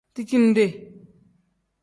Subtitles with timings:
[0.15, 0.65] Dijinde.